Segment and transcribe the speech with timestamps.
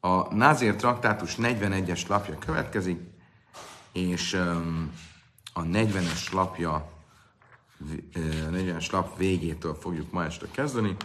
[0.00, 3.00] A Názér traktátus 41-es lapja következik,
[3.92, 4.32] és
[5.52, 8.18] a 40-es lapja, a
[8.50, 10.96] 40-es lap végétől fogjuk ma este kezdeni.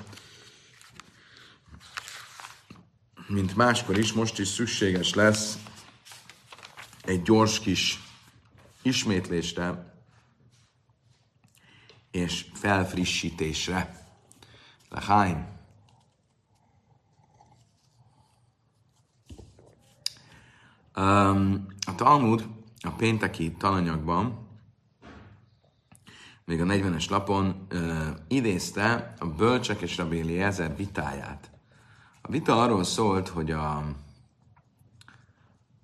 [3.27, 5.57] Mint máskor is, most is szükséges lesz
[7.01, 7.99] egy gyors kis
[8.81, 9.93] ismétlésre
[12.11, 14.07] és felfrissítésre.
[14.89, 15.54] Lehány.
[20.97, 22.47] Um, a Talmud
[22.79, 24.47] a pénteki tananyagban,
[26.45, 31.51] még a 40-es lapon uh, idézte a Bölcsek és Rabbi ezer vitáját.
[32.21, 33.83] A vita arról szólt, hogy a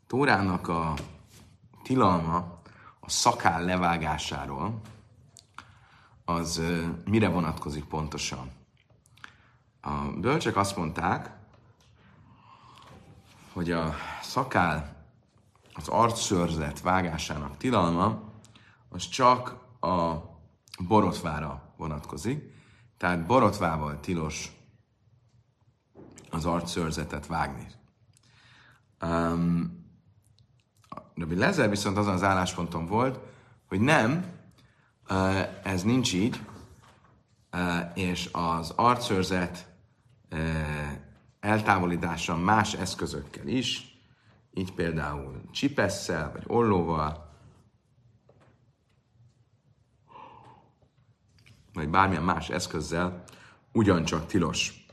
[0.07, 0.93] Tórának a
[1.83, 2.61] tilalma
[2.99, 4.81] a szakál levágásáról,
[6.25, 8.51] az uh, mire vonatkozik pontosan.
[9.81, 11.39] A bölcsek azt mondták,
[13.53, 14.90] hogy a szakál
[15.73, 18.21] az arcszörzet vágásának tilalma,
[18.89, 20.15] az csak a
[20.87, 22.53] borotvára vonatkozik.
[22.97, 24.51] Tehát borotvával tilos
[26.29, 27.67] az arcszörzetet vágni.
[29.01, 29.79] Um,
[31.15, 33.19] Rabbi Lezer viszont azon az állásponton volt,
[33.67, 34.25] hogy nem,
[35.63, 36.41] ez nincs így,
[37.93, 39.67] és az arcszörzet
[41.39, 43.90] eltávolítása más eszközökkel is,
[44.53, 47.29] így például csipesszel, vagy ollóval,
[51.73, 53.23] vagy bármilyen más eszközzel
[53.71, 54.85] ugyancsak tilos.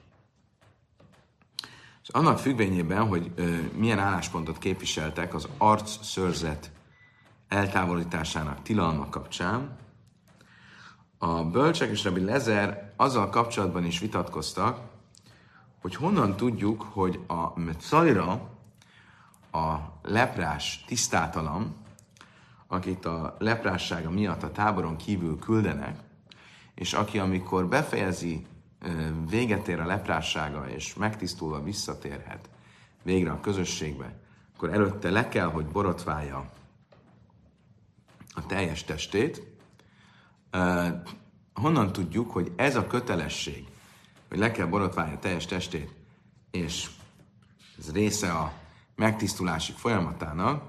[2.02, 6.70] És annak függvényében, hogy ö, milyen álláspontot képviseltek az arc szörzet
[7.48, 9.76] eltávolításának tilalma kapcsán,
[11.18, 14.80] a bölcsek és Rabbi Lezer azzal kapcsolatban is vitatkoztak,
[15.80, 18.57] hogy honnan tudjuk, hogy a Metzajra,
[19.50, 21.76] a leprás tisztátalan,
[22.66, 25.98] akit a leprássága miatt a táboron kívül küldenek,
[26.74, 28.46] és aki amikor befejezi,
[29.28, 32.48] véget ér a leprássága, és megtisztulva visszatérhet
[33.02, 34.18] végre a közösségbe,
[34.56, 36.50] akkor előtte le kell, hogy borotválja
[38.34, 39.42] a teljes testét.
[41.54, 43.66] Honnan tudjuk, hogy ez a kötelesség,
[44.28, 45.94] hogy le kell borotválja a teljes testét,
[46.50, 46.90] és
[47.78, 48.52] ez része a
[48.98, 50.62] megtisztulási folyamatának,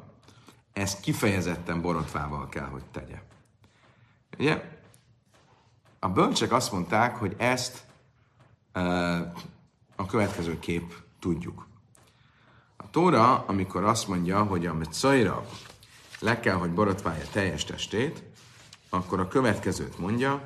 [0.73, 3.21] ezt kifejezetten borotvával kell, hogy tegye.
[4.37, 4.77] Ugye?
[5.99, 7.83] A bölcsek azt mondták, hogy ezt
[8.75, 9.19] uh,
[9.95, 11.67] a következő kép tudjuk.
[12.77, 15.45] A Tóra, amikor azt mondja, hogy a Metzaira
[16.19, 18.23] le kell, hogy borotválja teljes testét,
[18.89, 20.41] akkor a következőt mondja,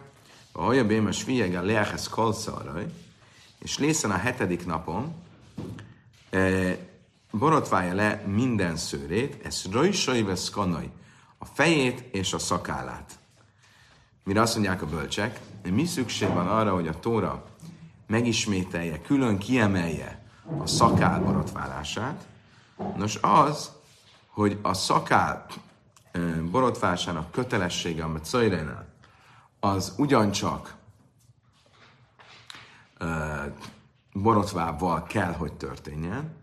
[0.52, 2.86] a haja bémes fiege lehesz kalszaraj,
[3.60, 5.16] és lészen a hetedik napon,
[7.38, 10.92] borotválja le minden szőrét, ez rajsai vesz kanai,
[11.38, 13.20] a fejét és a szakállát.
[14.24, 15.40] Mire azt mondják a bölcsek,
[15.72, 17.46] mi szükség van arra, hogy a Tóra
[18.08, 20.26] megismételje, külön kiemelje
[20.58, 22.28] a szakál borotválását?
[22.96, 23.72] Nos, az,
[24.28, 25.46] hogy a szakál
[26.52, 28.88] borotvásának kötelessége, amit Szajrenál,
[29.60, 30.76] az ugyancsak
[34.14, 36.43] borotvával kell, hogy történjen,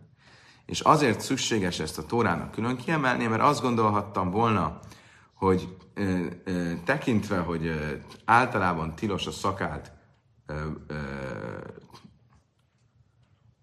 [0.71, 4.79] és azért szükséges ezt a Tórának külön kiemelni, mert azt gondolhattam volna,
[5.35, 7.95] hogy ö, ö, tekintve, hogy ö,
[8.25, 9.93] általában tilos a szakát
[10.47, 10.55] ö,
[10.87, 10.97] ö,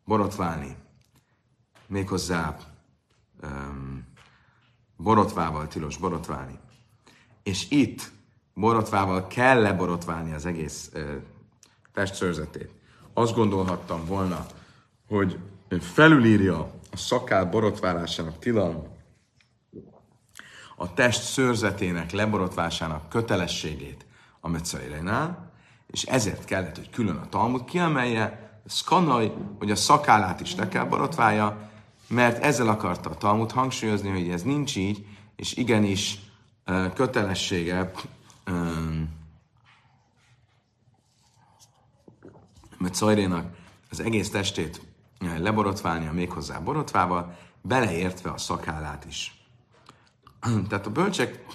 [0.06, 0.76] borotválni,
[1.88, 2.58] méghozzá
[3.40, 3.48] ö,
[4.98, 6.60] borotvával tilos borotválni,
[7.44, 8.12] és itt
[8.54, 11.16] borotvával kell leborotválni az egész ö,
[11.94, 12.72] testszörzetét.
[13.14, 14.46] Azt gondolhattam volna,
[15.08, 15.40] hogy
[15.80, 18.84] felülírja a szakál borotválásának tilalma,
[20.76, 24.06] a test szőrzetének leborotvásának kötelességét
[24.40, 25.52] a Metzaireinál,
[25.88, 30.86] és ezért kellett, hogy külön a Talmud kiemelje, szkanaj, hogy a szakállát is le kell
[30.86, 31.70] borotválja,
[32.08, 35.06] mert ezzel akarta a Talmud hangsúlyozni, hogy ez nincs így,
[35.36, 36.20] és igenis
[36.94, 37.92] kötelessége
[42.78, 43.56] Metszajrénak
[43.90, 44.82] az egész testét
[45.20, 49.46] leborotválnia méghozzá borotvával, beleértve a szakállát is.
[50.70, 51.46] Tehát a bölcsek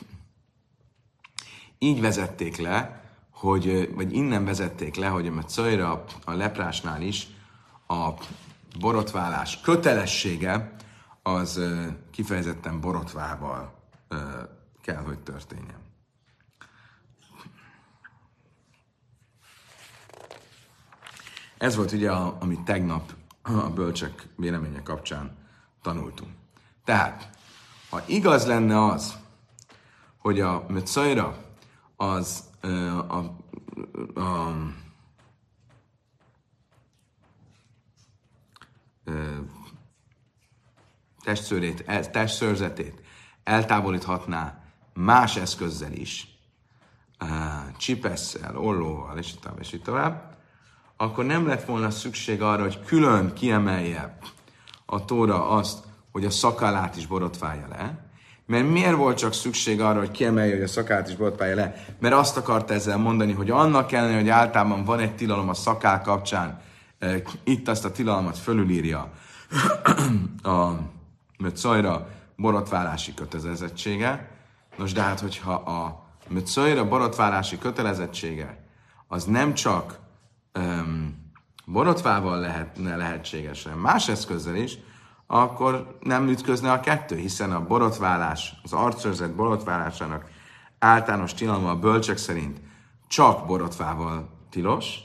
[1.78, 7.26] így vezették le, hogy, vagy innen vezették le, hogy a Cajra a leprásnál is
[7.86, 8.10] a
[8.78, 10.76] borotválás kötelessége
[11.22, 11.60] az
[12.10, 13.74] kifejezetten borotvával
[14.82, 15.80] kell, hogy történjen.
[21.58, 25.36] Ez volt ugye, a, amit tegnap a bölcsek véleménye kapcsán
[25.82, 26.30] tanultunk.
[26.84, 27.30] Tehát,
[27.90, 29.16] ha igaz lenne az,
[30.16, 31.36] hogy a Möcajra
[31.96, 33.36] az a, a,
[34.20, 34.54] a,
[41.22, 43.02] testszőrét, testszörzetét
[43.44, 44.62] eltávolíthatná
[44.94, 46.38] más eszközzel is,
[47.76, 50.31] csipesszel, ollóval, és így tovább, és így tovább,
[51.02, 54.18] akkor nem lett volna szükség arra, hogy külön kiemelje
[54.86, 55.78] a tóra azt,
[56.12, 57.98] hogy a szakálát is borotválja le.
[58.46, 61.84] Mert miért volt csak szükség arra, hogy kiemelje, hogy a szakálát is borotválja le?
[61.98, 66.02] Mert azt akarta ezzel mondani, hogy annak ellenére, hogy általában van egy tilalom a szakál
[66.02, 66.60] kapcsán,
[67.44, 69.10] itt azt a tilalmat fölülírja
[70.42, 70.70] a
[71.38, 74.30] Möcajra borotválási kötelezettsége.
[74.76, 78.64] Nos, de hát, hogyha a Möcajra borotválási kötelezettsége
[79.08, 80.00] az nem csak
[81.66, 84.78] borotvával lehetne lehetséges, hanem más eszközzel is,
[85.26, 90.30] akkor nem ütközne a kettő, hiszen a borotválás, az arcőrzet borotválásának
[90.78, 92.60] általános tilalma a bölcsek szerint
[93.08, 94.98] csak borotvával tilos,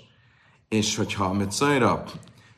[0.67, 2.03] és hogyha a Möcajra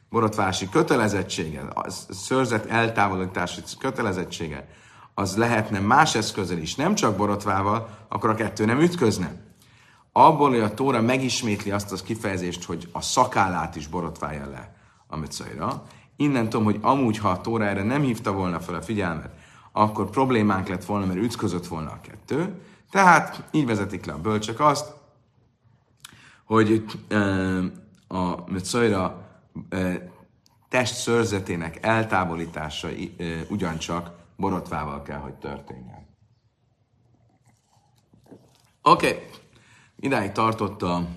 [0.09, 4.67] borotvási kötelezettsége, a szőrzet eltávolítási kötelezettsége,
[5.13, 9.48] az lehetne más eszközzel is, nem csak borotvával, akkor a kettő nem ütközne.
[10.19, 14.75] Abból, hogy a Tóra megismétli azt az kifejezést, hogy a szakállát is borotválja le
[15.07, 15.83] a möcajra,
[16.15, 19.31] innen tudom, hogy amúgy, ha a Tóra erre nem hívta volna fel a figyelmet,
[19.71, 22.61] akkor problémánk lett volna, mert ütközött volna a kettő.
[22.91, 24.93] Tehát így vezetik le a bölcsek azt,
[26.45, 26.85] hogy
[28.07, 29.27] a möcajra
[30.69, 32.87] test szörzetének eltávolítása
[33.49, 36.07] ugyancsak borotvával kell, hogy történjen.
[38.81, 39.27] Oké, okay.
[39.99, 41.07] Idáig tartott a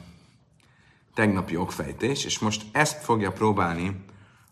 [1.15, 4.05] tegnapi okfejtés, és most ezt fogja próbálni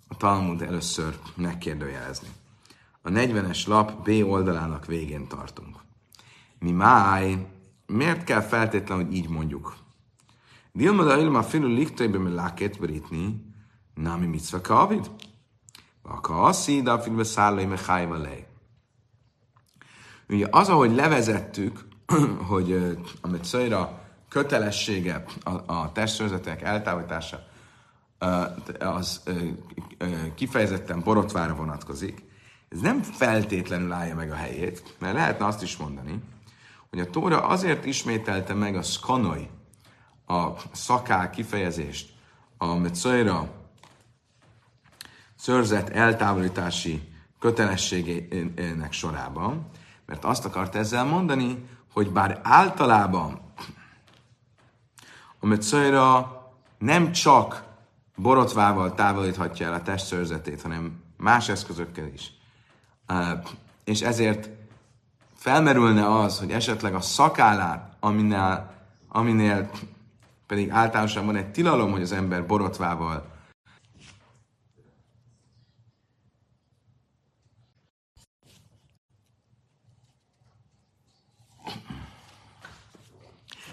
[0.08, 2.28] a Talmud először megkérdőjelezni.
[3.02, 5.76] A 40-es lap B oldalának végén tartunk.
[6.58, 7.46] Mi máj,
[7.86, 9.76] miért kell feltétlenül, hogy így mondjuk?
[10.72, 13.44] Dilma da ilma filu liktőbe me láket britni,
[13.94, 15.10] nami mitzva kavid.
[16.02, 18.46] Vaka aszi, de filu szállai me hájva lej.
[20.28, 21.86] Ugye az, ahogy levezettük,
[22.50, 22.72] hogy
[23.20, 23.99] a Metszajra
[24.30, 27.48] kötelessége a, a testőrzetek eltávolítása,
[28.78, 29.22] az
[30.34, 32.22] kifejezetten borotvára vonatkozik,
[32.68, 36.22] ez nem feltétlenül állja meg a helyét, mert lehetne azt is mondani,
[36.90, 39.48] hogy a Tóra azért ismételte meg a szkanoi,
[40.26, 42.12] a szakál kifejezést
[42.58, 43.50] a Metszajra
[45.36, 49.68] szörzet eltávolítási kötelességének sorában,
[50.06, 53.49] mert azt akart ezzel mondani, hogy bár általában
[55.40, 56.38] a Metszajra
[56.78, 57.64] nem csak
[58.16, 62.32] borotvával távolíthatja el a testszörzetét, hanem más eszközökkel is.
[63.84, 64.48] És ezért
[65.34, 68.70] felmerülne az, hogy esetleg a szakállát, aminél,
[69.08, 69.70] aminél
[70.46, 73.29] pedig általánosan van egy tilalom, hogy az ember borotvával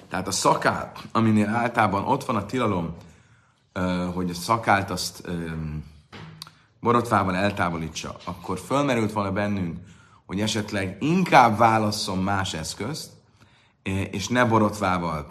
[0.10, 2.96] Tehát a szakál, aminél általában ott van a tilalom,
[4.14, 5.30] hogy a szakált azt
[6.80, 9.78] borotvával eltávolítsa, akkor fölmerült volna bennünk,
[10.26, 13.12] hogy esetleg inkább válasszon más eszközt,
[14.12, 15.28] és ne borotvával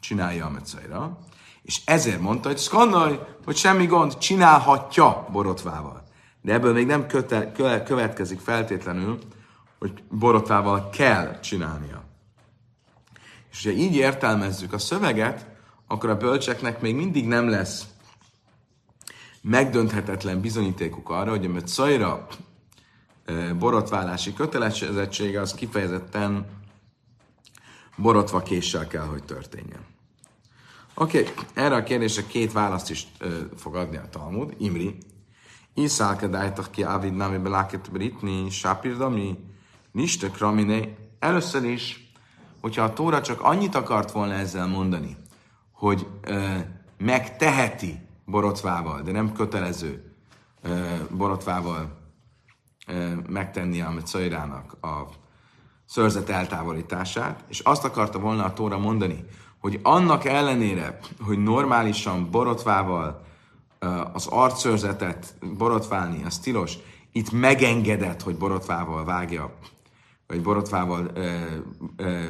[0.00, 1.18] csinálja a mecajra.
[1.62, 6.02] És ezért mondta, hogy szkannaj, hogy semmi gond, csinálhatja borotvával.
[6.42, 7.52] De ebből még nem köte,
[7.84, 9.18] következik feltétlenül,
[9.78, 12.07] hogy borotvával kell csinálnia.
[13.58, 15.46] És ha így értelmezzük a szöveget,
[15.86, 17.86] akkor a bölcseknek még mindig nem lesz
[19.40, 22.26] megdönthetetlen bizonyítékuk arra, hogy a Metszajra
[23.58, 26.46] borotválási kötelezettsége az kifejezetten
[27.96, 29.84] borotva késsel kell, hogy történjen.
[30.94, 31.32] Oké, okay.
[31.54, 34.54] erre a kérdésre két választ is ö, fog adni a Talmud.
[34.58, 34.96] Imri,
[35.74, 39.38] Iszálkedájtak ki Ávid Nami Beláket Britni, Sápirdami,
[39.92, 40.88] Nistek Ramine.
[41.18, 42.07] Először is,
[42.68, 45.16] hogyha a Tóra csak annyit akart volna ezzel mondani,
[45.72, 46.54] hogy ö,
[46.98, 50.12] megteheti borotvával, de nem kötelező
[50.62, 50.78] ö,
[51.10, 51.98] borotvával
[52.86, 55.06] ö, megtenni a Szajrának a
[55.84, 59.24] szörzet eltávolítását, és azt akarta volna a Tóra mondani,
[59.58, 63.26] hogy annak ellenére, hogy normálisan borotvával
[64.12, 66.74] az arcszörzetet borotválni, az tilos,
[67.12, 69.54] itt megengedett, hogy borotvával vágja,
[70.26, 71.40] vagy borotvával ö,
[71.96, 72.24] ö,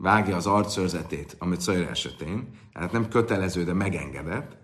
[0.00, 4.56] vágja az arcszörzetét, amit Szajra esetén, tehát nem kötelező, de megengedett,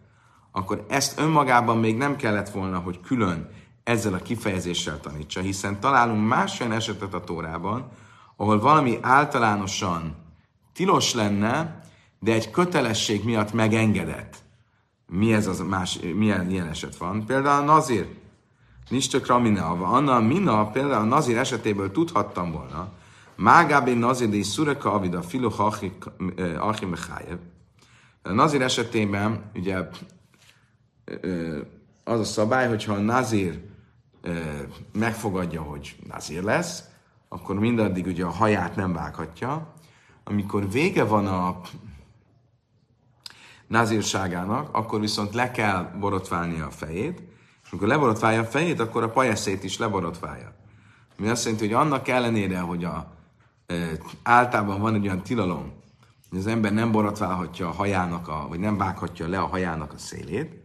[0.52, 3.48] akkor ezt önmagában még nem kellett volna, hogy külön
[3.84, 7.88] ezzel a kifejezéssel tanítsa, hiszen találunk más olyan esetet a Tórában,
[8.36, 10.14] ahol valami általánosan
[10.72, 11.80] tilos lenne,
[12.18, 14.36] de egy kötelesség miatt megengedett.
[15.06, 17.26] Mi ez az más, milyen ilyen eset van?
[17.26, 18.08] Például a nazir,
[18.88, 22.92] nincs csak ramina, anna mina, például a nazir esetéből tudhattam volna,
[23.36, 25.50] Mágábé nazir szureka avida filo
[26.58, 27.38] achim mechajev.
[28.22, 29.88] A nazir esetében ugye
[32.04, 33.60] az a szabály, hogyha a nazir
[34.92, 36.82] megfogadja, hogy nazir lesz,
[37.28, 39.74] akkor mindaddig ugye a haját nem vághatja.
[40.24, 41.60] Amikor vége van a
[43.66, 47.22] nazírságának, akkor viszont le kell borotválni a fejét,
[47.64, 50.54] és amikor leborotválja a fejét, akkor a pajeszét is leborotválja.
[51.16, 53.15] Mi azt jelenti, hogy annak ellenére, hogy a,
[54.23, 55.73] általában van egy olyan tilalom,
[56.30, 59.99] hogy az ember nem borotválhatja a hajának, a, vagy nem vághatja le a hajának a
[59.99, 60.64] szélét,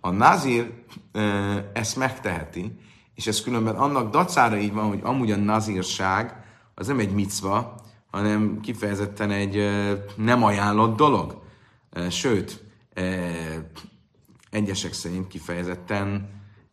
[0.00, 0.72] a nazír
[1.12, 1.20] e,
[1.74, 2.78] ezt megteheti,
[3.14, 6.44] és ez különben annak dacára így van, hogy amúgy a nazírság
[6.74, 7.74] az nem egy micva,
[8.10, 9.70] hanem kifejezetten egy
[10.16, 11.42] nem ajánlott dolog.
[12.10, 12.64] Sőt,
[14.50, 16.28] egyesek szerint kifejezetten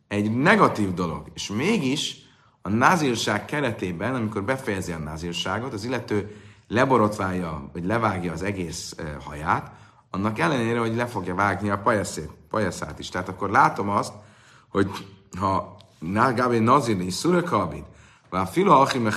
[0.08, 1.32] egy negatív dolog.
[1.34, 2.27] És mégis
[2.68, 6.36] a názírság keretében, amikor befejezi a názírságot, az illető
[6.68, 9.72] leborotválja, vagy levágja az egész haját,
[10.12, 13.10] annak ellenére, hogy le fogja vágni a pajaszét, pajaszát is.
[13.10, 14.14] Tehát akkor látom azt,
[14.70, 14.90] hogy
[15.40, 15.78] ha
[16.36, 17.84] Gábé Nazir és Szurekalbid,
[18.30, 19.10] vagy Filo Achim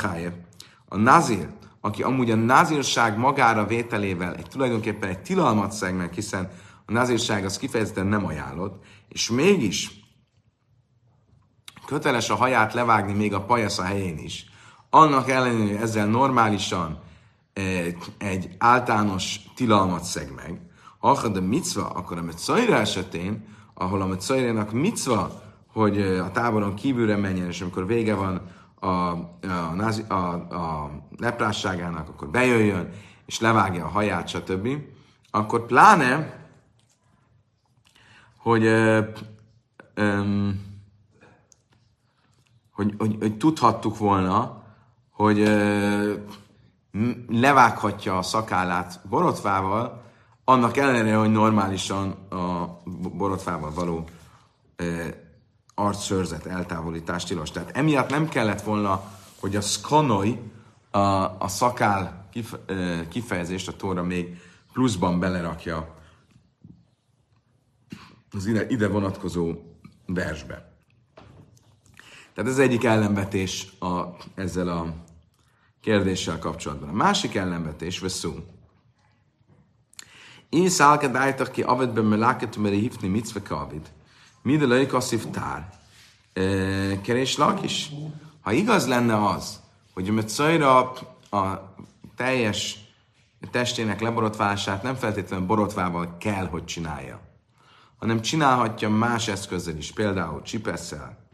[0.89, 1.49] a Nazir
[1.81, 6.51] aki amúgy a názírság magára vételével egy tulajdonképpen egy tilalmat szeg meg, hiszen
[6.87, 10.00] a názírság az kifejezetten nem ajánlott, és mégis
[11.91, 13.45] köteles a haját levágni még a
[13.79, 14.47] a helyén is.
[14.91, 16.99] Annak ellenére, hogy ezzel normálisan
[17.53, 20.61] egy, egy általános tilalmat szeg meg.
[20.99, 23.45] Ha a micva, akkor a Metzaira esetén,
[23.75, 25.43] ahol a Metzairának micva,
[25.73, 28.41] hogy a táboron kívülre menjen, és amikor vége van
[28.75, 32.91] a, a, názi, a, a leprásságának, akkor bejöjjön,
[33.27, 34.69] és levágja a haját, stb.,
[35.31, 36.39] akkor pláne,
[38.37, 39.01] hogy, ö,
[39.95, 40.21] ö,
[42.81, 44.63] hogy, hogy, hogy tudhattuk volna,
[45.11, 46.15] hogy ö,
[47.29, 50.03] levághatja a szakállát borotvával,
[50.45, 52.79] annak ellenére, hogy normálisan a
[53.17, 54.05] borotvával való
[55.75, 57.51] arcszörzet eltávolítás tilos.
[57.51, 59.03] Tehát emiatt nem kellett volna,
[59.41, 60.41] hogy a skanoly,
[60.91, 60.99] a,
[61.39, 62.55] a szakál kif,
[63.09, 64.41] kifejezést a tóra még
[64.73, 65.95] pluszban belerakja
[68.31, 69.53] az ide, ide vonatkozó
[70.07, 70.70] versbe.
[72.41, 74.03] Tehát ez egyik ellenvetés a,
[74.35, 74.95] ezzel a
[75.81, 76.89] kérdéssel kapcsolatban.
[76.89, 78.35] A másik ellenvetés, veszú.
[80.49, 83.91] Én szálkadájtak ki avedben meláket, mert hívni mitzve kavid.
[84.43, 85.73] Midelői kasszív tár.
[87.03, 87.91] Kerés is.
[88.41, 89.61] Ha igaz lenne az,
[89.95, 90.93] hogy a Metszajra
[91.31, 91.75] a
[92.17, 92.79] teljes
[93.51, 97.21] testének leborotválását nem feltétlenül borotvával kell, hogy csinálja,
[97.99, 101.29] hanem csinálhatja más eszközzel is, például csipesszel,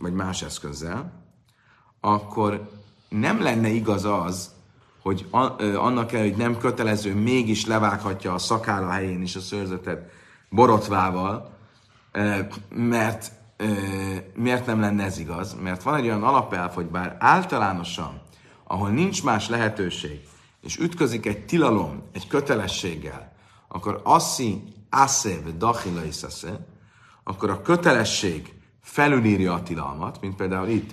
[0.00, 1.24] vagy más eszközzel,
[2.00, 2.70] akkor
[3.08, 4.54] nem lenne igaz az,
[5.02, 5.26] hogy
[5.76, 10.10] annak el, hogy nem kötelező, mégis levághatja a szakála helyén is a szőrzetet
[10.50, 11.54] borotvával,
[12.68, 13.32] mert
[14.34, 15.56] miért nem lenne ez igaz?
[15.62, 18.20] Mert van egy olyan alapelv, hogy bár általánosan,
[18.64, 20.20] ahol nincs más lehetőség,
[20.60, 23.32] és ütközik egy tilalom, egy kötelességgel,
[23.68, 26.00] akkor asszi asze dachila
[27.24, 28.54] akkor a kötelesség
[28.86, 30.90] felülírja a tilalmat, mint például itt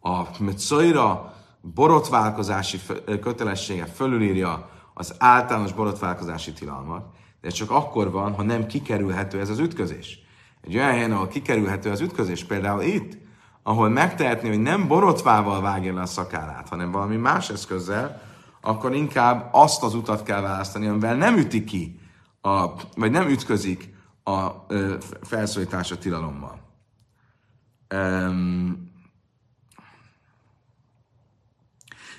[0.00, 2.80] a Metzoira borotválkozási
[3.20, 7.06] kötelessége fölülírja az általános borotválkozási tilalmat,
[7.40, 10.18] de csak akkor van, ha nem kikerülhető ez az ütközés.
[10.60, 13.16] Egy olyan helyen, ahol kikerülhető az ütközés, például itt,
[13.62, 18.22] ahol megtehetné, hogy nem borotvával vágja le a szakállát, hanem valami más eszközzel,
[18.60, 22.00] akkor inkább azt az utat kell választani, amivel nem üti ki,
[22.40, 26.63] a, vagy nem ütközik a ö, felszólítás a tilalommal.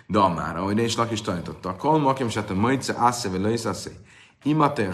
[0.08, 3.92] De már, ahogy Lak is tanította, a makim se a mojce asse ve löjsz asse,
[4.44, 4.90] imate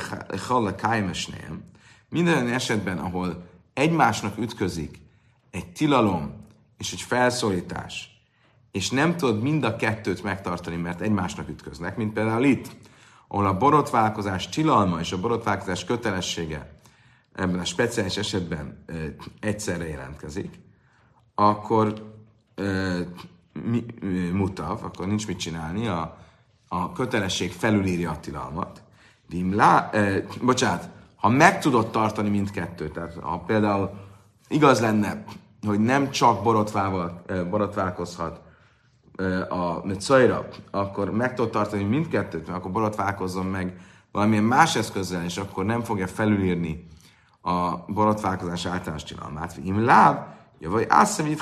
[0.47, 1.63] challa kájmesnéhem,
[2.09, 4.99] minden esetben, ahol egymásnak ütközik
[5.51, 6.45] egy tilalom
[6.77, 8.09] és egy felszólítás,
[8.71, 12.75] és nem tudod mind a kettőt megtartani, mert egymásnak ütköznek, mint például itt,
[13.27, 16.79] ahol a borotválkozás tilalma és a borotválkozás kötelessége
[17.33, 18.93] ebben a speciális esetben e,
[19.39, 20.59] egyszerre jelentkezik,
[21.35, 22.13] akkor
[22.55, 22.63] e,
[23.67, 23.85] mi,
[24.33, 26.17] mutav, akkor nincs mit csinálni, a,
[26.67, 28.83] a kötelesség felülírja a tilalmat.
[29.27, 33.89] Vimlá, e, bocsánat, ha meg tudod tartani mindkettőt, tehát ha például
[34.47, 35.23] igaz lenne,
[35.67, 38.41] hogy nem csak borotvával, borotválkozhat
[39.49, 45.37] a Metzaira, akkor meg tudod tartani mindkettőt, mert akkor borotválkozzon meg valamilyen más eszközzel, és
[45.37, 46.87] akkor nem fogja felülírni
[47.41, 49.59] a borotválkozás általános tilalmát.
[49.63, 50.25] Im láb,
[50.69, 51.39] vagy ásszevít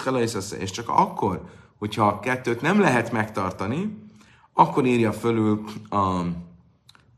[0.59, 1.41] és csak akkor,
[1.77, 4.07] hogyha a kettőt nem lehet megtartani,
[4.53, 6.21] akkor írja fölül a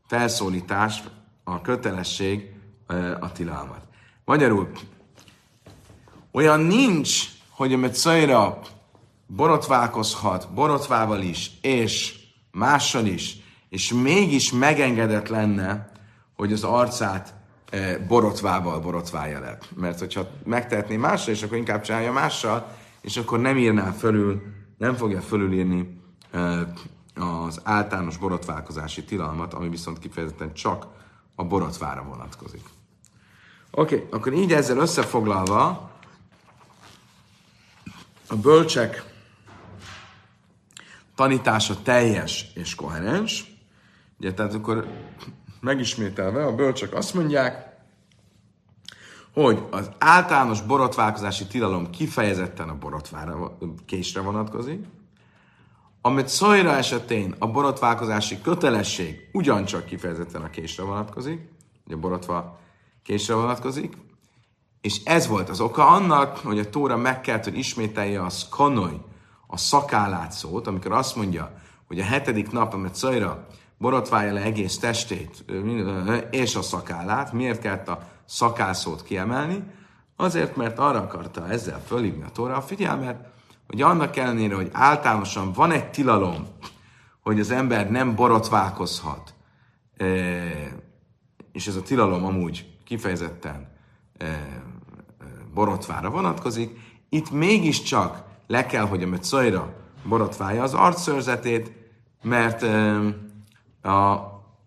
[0.06, 1.02] felszólítás,
[1.44, 2.52] a kötelesség
[3.20, 3.86] a tilalmat.
[4.24, 4.70] Magyarul,
[6.32, 8.58] olyan nincs, hogy a Metzaira
[9.26, 12.14] borotválkozhat, borotvával is, és
[12.50, 13.36] mással is,
[13.68, 15.92] és mégis megengedett lenne,
[16.36, 17.34] hogy az arcát
[18.06, 19.58] borotvával borotválja le.
[19.76, 24.42] Mert hogyha megtehetné mással, és akkor inkább csinálja mással, és akkor nem írná fölül,
[24.78, 26.00] nem fogja fölülírni
[27.14, 30.86] az általános borotválkozási tilalmat, ami viszont kifejezetten csak
[31.34, 32.64] a borotvára vonatkozik.
[33.70, 35.90] Oké, okay, akkor így ezzel összefoglalva
[38.26, 39.04] a bölcsek
[41.14, 43.44] tanítása teljes és koherens.
[44.18, 44.86] Ugye, tehát akkor
[45.62, 47.76] megismételve a bölcsek azt mondják,
[49.32, 54.84] hogy az általános borotválkozási tilalom kifejezetten a borotvára, késre vonatkozik,
[56.00, 61.48] amit szajra esetén a borotválkozási kötelesség ugyancsak kifejezetten a késre vonatkozik,
[61.86, 62.58] ugye a borotva
[63.02, 63.96] késre vonatkozik,
[64.80, 69.00] és ez volt az oka annak, hogy a Tóra meg kellett, hogy ismételje a skanoly,
[69.46, 71.52] a szakálát szót, amikor azt mondja,
[71.86, 73.46] hogy a hetedik nap, amit szajra
[73.82, 75.44] borotválja le egész testét
[76.30, 79.62] és a szakállát, miért kellett a szakászót kiemelni?
[80.16, 83.26] Azért, mert arra akarta ezzel fölhívni a Tóra a figyelmet,
[83.66, 86.46] hogy annak ellenére, hogy általánosan van egy tilalom,
[87.22, 89.34] hogy az ember nem borotválkozhat,
[91.52, 93.68] és ez a tilalom amúgy kifejezetten
[95.54, 99.74] borotvára vonatkozik, itt mégiscsak le kell, hogy a Metszajra
[100.04, 101.72] borotválja az arcszörzetét,
[102.22, 102.64] mert
[103.82, 104.18] a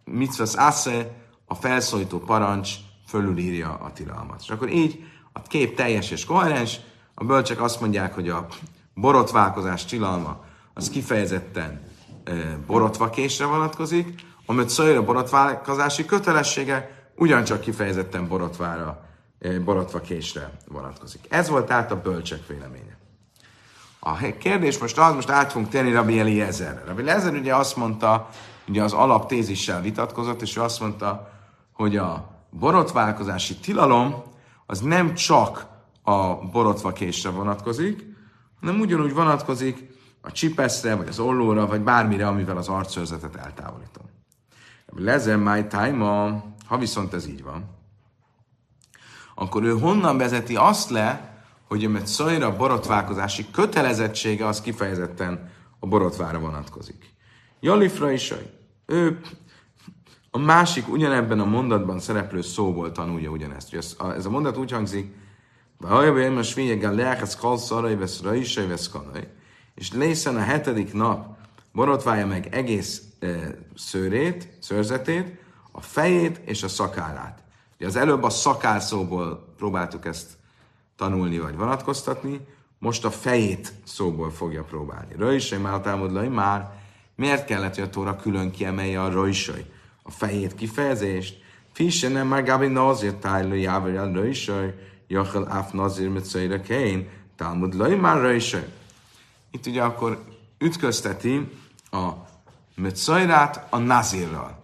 [0.03, 1.11] mitzvah asse,
[1.45, 2.73] a felszólító parancs
[3.07, 4.41] fölülírja a tilalmat.
[4.41, 6.79] És akkor így a kép teljes és koherens,
[7.13, 8.47] a bölcsek azt mondják, hogy a
[8.93, 11.81] borotválkozás tilalma az kifejezetten
[12.23, 12.31] e,
[12.67, 19.05] borotvakésre vonatkozik, amit szajra borotválkozási kötelessége ugyancsak kifejezetten borotvára,
[19.39, 21.25] e, borotvakésre vonatkozik.
[21.29, 22.97] Ez volt tehát a bölcsek véleménye.
[23.99, 26.83] A kérdés most az, most át fogunk térni Rabbi Eliezer.
[26.85, 28.29] Rabbi Eliezer ugye azt mondta,
[28.67, 31.31] ugye az alaptézissel vitatkozott, és ő azt mondta,
[31.73, 34.23] hogy a borotválkozási tilalom
[34.65, 35.67] az nem csak
[36.03, 38.05] a borotvakésre vonatkozik,
[38.59, 44.03] hanem ugyanúgy vonatkozik a csipeszre, vagy az ollóra, vagy bármire, amivel az arcszörzetet eltávolítom.
[44.95, 47.63] Lezen my time ha viszont ez így van,
[49.35, 51.33] akkor ő honnan vezeti azt le,
[51.67, 57.14] hogy a Metszajra borotválkozási kötelezettsége az kifejezetten a borotvára vonatkozik.
[57.65, 58.33] Jalifra is,
[58.85, 59.19] ő
[60.31, 63.73] a másik ugyanebben a mondatban szereplő szóból tanulja ugyanezt.
[63.73, 65.15] Ez a, ez a mondat úgy hangzik,
[69.75, 71.37] és lészen a hetedik nap
[71.71, 73.27] borotválja meg egész e,
[73.75, 75.39] szőrét, szőrzetét,
[75.71, 77.43] a fejét és a szakállát.
[77.75, 80.37] Ugye az előbb a szakál szóból próbáltuk ezt
[80.95, 82.47] tanulni vagy vonatkoztatni,
[82.79, 85.13] most a fejét szóból fogja próbálni.
[85.17, 86.83] Röjsej már támadlai már,
[87.15, 89.65] miért kellett, hogy a Tóra külön kiemelje a röjsej?
[90.03, 91.43] A fejét kifejezést.
[91.71, 94.73] Fisse nem már Gabi Nazir tájlő jávor el röjsej,
[95.07, 98.67] Jachel Af Nazir mit Kén, Talmud Lai már röjsej.
[99.51, 100.23] Itt ugye akkor
[100.57, 101.51] ütközteti
[101.91, 102.09] a
[102.75, 104.63] Metzairát a Nazirral.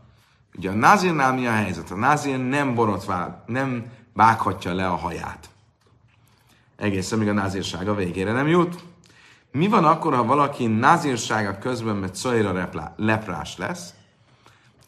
[0.58, 1.92] Ugye a Nazirnál mi a helyzet?
[1.92, 5.52] A Nazir nem borotvál, nem vághatja le a haját
[6.82, 8.84] egészen még a názírsága végére nem jut.
[9.52, 13.94] Mi van akkor, ha valaki názírsága közben mert szajra leprás lesz,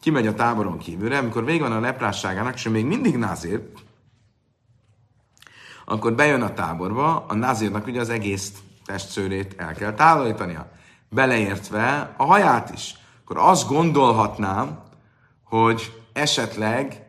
[0.00, 3.70] kimegy a táboron kívülre, amikor vége van a leprásságának, és még mindig názír,
[5.84, 8.52] akkor bejön a táborba, a názírnak ugye az egész
[8.84, 10.70] testszőrét el kell távolítania,
[11.08, 12.94] beleértve a haját is.
[13.24, 14.78] Akkor azt gondolhatnám,
[15.44, 17.06] hogy esetleg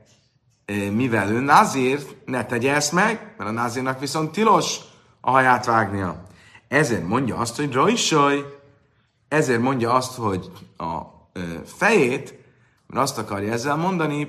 [0.91, 4.79] mivel ő nazír, ne tegye ezt meg, mert a nazírnak viszont tilos
[5.21, 6.24] a haját vágnia.
[6.75, 8.59] Ezért mondja azt, hogy rajsaj,
[9.27, 11.01] ezért mondja azt, hogy a
[11.65, 12.39] fejét,
[12.87, 14.27] mert azt akarja ezzel mondani,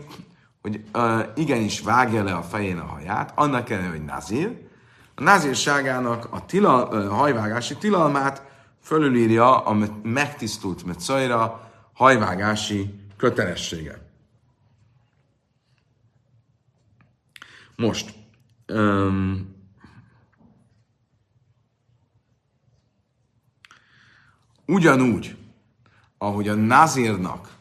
[0.63, 4.69] hogy uh, igenis vágja le a fején a haját, annak ellenére, hogy nazír.
[5.15, 8.43] A nazírságának a tila, uh, hajvágási tilalmát
[8.83, 14.01] fölülírja a megtisztult metszajra hajvágási kötelességet.
[17.77, 18.15] Most,
[24.67, 25.37] ugyanúgy,
[26.19, 27.55] ahogy a nazírnak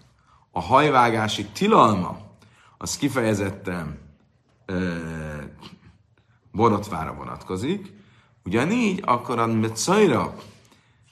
[0.52, 2.18] a hajvágási tilalma,
[2.78, 4.00] az kifejezetten
[4.66, 4.98] ö,
[6.52, 7.94] borotvára vonatkozik,
[8.44, 10.36] ugyanígy akkor a Metzaira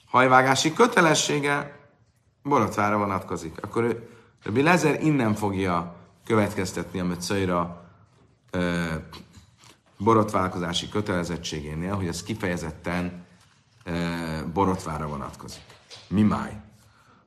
[0.06, 1.78] hajvágási kötelessége
[2.42, 3.62] borotvára vonatkozik.
[3.62, 4.08] Akkor
[4.42, 7.84] Rabbi Lezer innen fogja következtetni a Metzaira
[9.98, 13.24] borotválkozási kötelezettségénél, hogy ez kifejezetten
[13.84, 13.92] e,
[14.52, 15.73] borotvára vonatkozik.
[16.14, 16.60] Mi máj?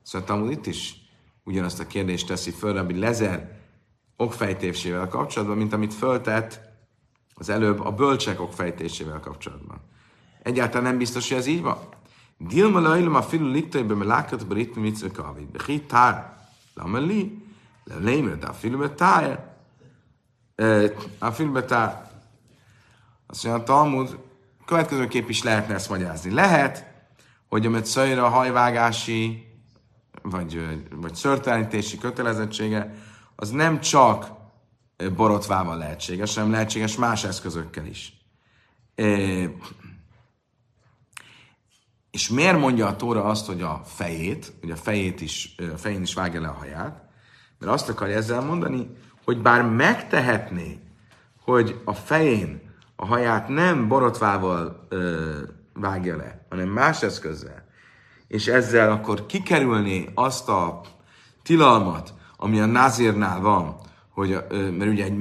[0.02, 0.95] Szóval Talmud itt is
[1.43, 3.60] ugyanazt a kérdést teszi föl, Rabbi Lezer
[4.15, 6.60] okfejtésével kapcsolatban, mint amit föltett
[7.34, 9.82] az előbb a bölcsek okfejtésével kapcsolatban.
[10.43, 11.78] Egyáltalán nem biztos, hogy ez így van.
[12.38, 15.47] Dilma lajlom a filu liktai be melákat brit mitzve kavi.
[15.52, 16.38] Bechi tár.
[16.73, 17.45] Lama li.
[17.84, 19.56] Lelémre, de a filu tár.
[21.19, 22.12] A filu tár.
[23.26, 24.19] Azt mondja, a Talmud
[24.65, 26.32] következőképp is lehetne ezt magyarázni.
[26.32, 26.95] Lehet,
[27.50, 29.48] hogy a Metszajra hajvágási
[30.22, 32.94] vagy, vagy szörtelenítési kötelezettsége
[33.36, 34.32] az nem csak
[35.16, 38.18] borotvával lehetséges, hanem lehetséges más eszközökkel is.
[42.12, 46.02] És miért mondja a Tóra azt, hogy a fejét, hogy a fejét is, a fején
[46.02, 47.10] is vágja le a haját?
[47.60, 48.90] Mert azt akarja ezzel mondani,
[49.26, 50.80] hogy bár megtehetné,
[51.44, 52.62] hogy a fején
[52.96, 55.42] a haját nem borotvával ö,
[55.80, 57.66] vágja le, hanem más eszközzel,
[58.28, 60.82] és ezzel akkor kikerülni azt a
[61.44, 63.76] tilalmat, ami a názírnál van,
[64.10, 65.18] hogy, mert ugye egy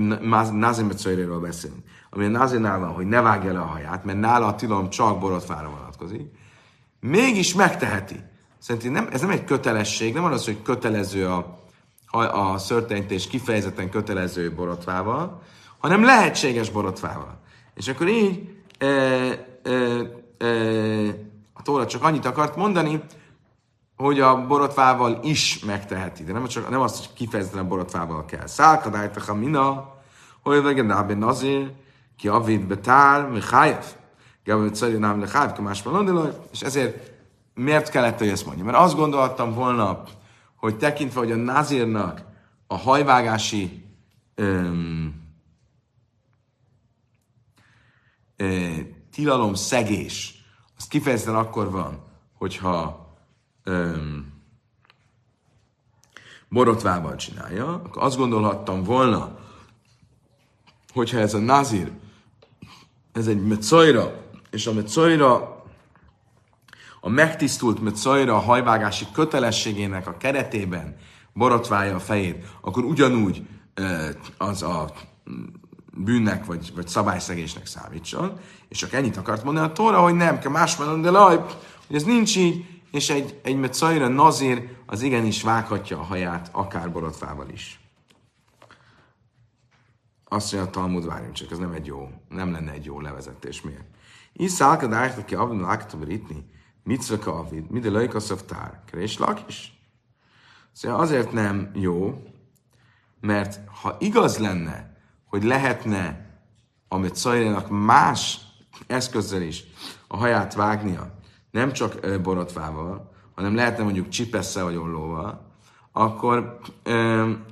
[0.52, 4.54] názirmetszairéről beszélünk, ami a názírnál van, hogy ne vágja le a haját, mert nála a
[4.54, 6.30] tilalom csak borotvára vonatkozik,
[7.00, 8.20] mégis megteheti.
[8.58, 11.58] Szerintem nem, ez nem egy kötelesség, nem az, hogy kötelező a,
[12.06, 15.42] a, a szörtenítés kifejezetten kötelező borotvával,
[15.78, 17.40] hanem lehetséges borotvával.
[17.74, 19.36] És akkor így e, e,
[21.52, 23.02] a Tóra csak annyit akart mondani,
[23.96, 26.24] hogy a borotvával is megteheti.
[26.24, 28.46] De nem, csak, nem azt, hogy kifejezetten a borotvával kell.
[28.46, 29.94] Szálkadájtach a mina,
[30.42, 31.70] hogy legendában azért,
[32.16, 33.94] ki betár, Mihályef.
[34.46, 35.82] Gabon Cari nem leháv, ki más
[36.52, 37.10] és ezért
[37.54, 38.64] miért kellett, hogy ezt mondja?
[38.64, 40.02] Mert azt gondoltam volna,
[40.56, 42.22] hogy tekintve, hogy a nazírnak
[42.66, 43.84] a hajvágási
[44.34, 45.14] öm,
[49.16, 50.44] tilalom szegés,
[50.76, 52.04] az kifejezetten akkor van,
[52.38, 53.06] hogyha
[53.64, 54.32] öm,
[56.48, 59.38] borotvával csinálja, akkor azt gondolhattam volna,
[60.92, 61.92] hogyha ez a nazir,
[63.12, 65.64] ez egy mecajra, és a mecajra
[67.00, 70.96] a megtisztult mecajra a hajvágási kötelességének a keretében
[71.32, 73.46] borotválja a fejét, akkor ugyanúgy
[74.38, 74.92] az a
[75.96, 80.50] bűnnek vagy, vagy szabályszegésnek számítson, és csak ennyit akart mondani a Tóra, hogy nem, kell
[80.50, 81.36] más mondani, de laj,
[81.86, 86.92] hogy ez nincs így, és egy, egy metzaira nazír az igenis vághatja a haját, akár
[86.92, 87.80] borotvával is.
[90.28, 93.60] Azt mondja a Talmud, várjunk csak, ez nem egy jó, nem lenne egy jó levezetés.
[93.60, 93.84] Miért?
[94.32, 96.44] Iszálka dájt, aki abban lágtam ritni,
[96.82, 99.80] mit avid, mi de lajkaszov tár, kerés is.
[100.72, 102.22] Szóval azért nem jó,
[103.20, 104.95] mert ha igaz lenne,
[105.28, 106.26] hogy lehetne
[106.88, 108.40] amit Szajrénak más
[108.86, 109.64] eszközzel is
[110.08, 111.10] a haját vágnia,
[111.50, 115.46] nem csak borotvával, hanem lehetne mondjuk csipesszel vagy ollóval,
[115.92, 116.58] akkor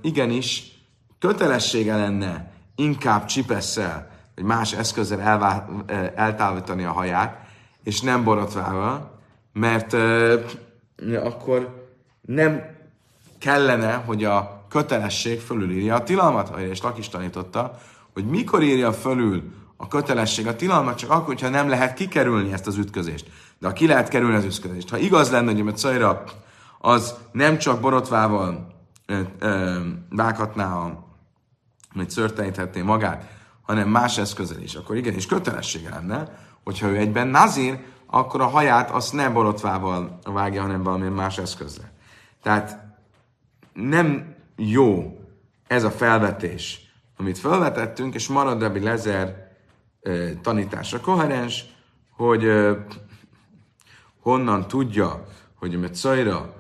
[0.01, 0.73] igenis
[1.19, 5.67] kötelessége lenne inkább csipesszel, vagy más eszközzel elvá,
[6.15, 7.47] eltávolítani a haját,
[7.83, 9.21] és nem borotvával,
[9.53, 9.93] mert
[11.23, 11.89] akkor
[12.21, 12.63] nem
[13.39, 17.79] kellene, hogy a kötelesség fölülírja a tilalmat, és Lak is tanította,
[18.13, 19.43] hogy mikor írja fölül
[19.77, 23.31] a kötelesség a tilalmat, csak akkor, hogyha nem lehet kikerülni ezt az ütközést.
[23.59, 26.25] De ha ki lehet kerülni az ütközést, ha igaz lenne, hogy a Cajra
[26.79, 28.67] az nem csak borotvával
[29.07, 29.79] ö, ö,
[30.11, 31.05] vághatná, a,
[31.95, 33.31] vagy szörteíthetné magát,
[33.63, 38.91] hanem más eszközzel is, akkor igenis kötelessége lenne, hogyha ő egyben nazír, akkor a haját
[38.91, 41.93] azt nem borotvával vágja, hanem valamilyen más eszközzel.
[42.43, 42.79] Tehát
[43.73, 45.19] nem jó
[45.67, 49.53] ez a felvetés, amit felvetettünk, és marad Rabbi Lezer
[50.43, 51.65] tanítása koherens,
[52.11, 52.51] hogy
[54.21, 55.27] honnan tudja,
[55.59, 56.55] hogy a Metzaira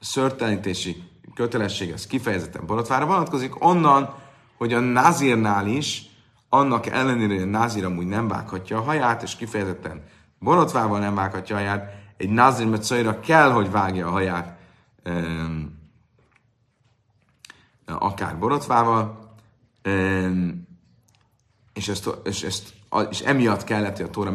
[0.00, 1.02] szörtelenítési
[1.34, 4.14] kötelesség ez kifejezetten borotvára vonatkozik, onnan,
[4.56, 6.02] hogy a Nazirnál is,
[6.48, 10.02] annak ellenére, hogy a Nazir amúgy nem vághatja a haját, és kifejezetten
[10.38, 14.58] borotvával nem vághatja a haját, egy Nazir Metzaira kell, hogy vágja a haját
[17.84, 19.34] akár borotvával,
[21.72, 22.72] és, ezt, és, ezt,
[23.10, 24.30] és emiatt kellett, hogy a Tóra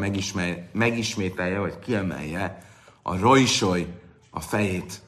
[0.71, 2.65] megismételje, vagy kiemelje
[3.01, 5.01] a rojsoly, a fejét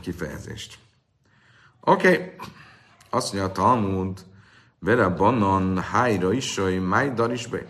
[0.00, 0.78] kifejezést.
[1.80, 2.32] Oké, okay.
[3.10, 4.24] azt mondja a Talmud,
[4.82, 7.66] Vera banan hájra is, hogy máj darisbe.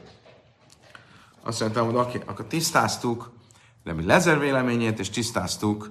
[1.43, 3.31] Azt mondtam, hogy oké, akkor tisztáztuk
[3.85, 5.91] Rabbi Lezer véleményét, és tisztáztuk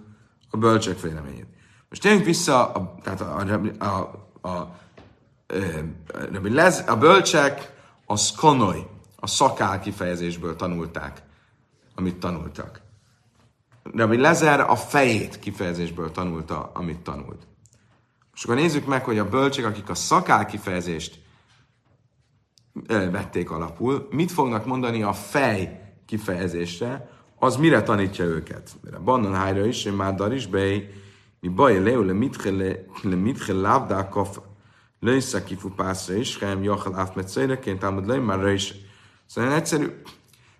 [0.49, 1.47] a bölcsök véleményét.
[1.89, 3.39] Most térjünk vissza, a, tehát a,
[3.79, 4.75] a, a, a, a,
[6.87, 7.73] a bölcsek
[8.05, 11.21] a szkonoly, a szakál kifejezésből tanulták,
[11.95, 12.81] amit tanultak.
[13.83, 17.47] Rabbi Lezer a fejét kifejezésből tanulta, amit tanult.
[18.33, 21.19] És akkor nézzük meg, hogy a bölcsek, akik a szakál kifejezést
[22.87, 28.69] vették alapul, mit fognak mondani a fej kifejezésre, az mire tanítja őket.
[29.03, 30.89] Bannan hájra is, én már dar is bej,
[31.39, 34.39] mi baj leu le mitche lávdá kaf,
[34.99, 38.73] lősza kifu pászra is, hem jachal áf met széreként, támad le már is.
[39.25, 40.01] Szóval egyszerű,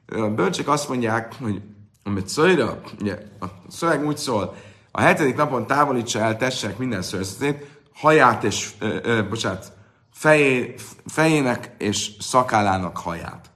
[0.08, 1.62] a bölcsek azt mondják, hogy
[2.04, 4.56] a metszőre, ugye a szöveg úgy szól,
[4.92, 9.72] a hetedik napon távolítsa el tessenek minden szőrzetét, haját és, ö, ö, bocsánat,
[10.12, 13.52] fejé, fejének és szakállának haját.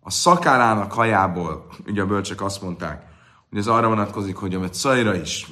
[0.00, 3.02] A szakállának hajából, ugye a bölcsek azt mondták,
[3.48, 5.46] hogy ez arra vonatkozik, hogy a szajra is,